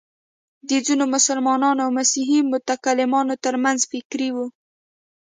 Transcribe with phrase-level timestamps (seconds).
[0.69, 4.45] د ځینو مسلمانو او مسیحي متکلمانو تر منځ فکري وه.